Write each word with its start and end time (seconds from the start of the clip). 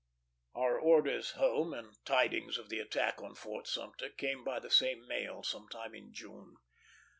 Our 0.55 0.79
orders 0.79 1.33
home, 1.33 1.75
and 1.75 1.95
tidings 2.05 2.57
of 2.57 2.69
the 2.69 2.79
attack 2.79 3.21
on 3.21 3.35
Fort 3.35 3.67
Sumter, 3.67 4.09
came 4.09 4.43
by 4.43 4.57
the 4.59 4.71
same 4.71 5.07
mail, 5.07 5.43
some 5.43 5.67
time 5.69 5.93
in 5.93 6.11
June. 6.11 6.55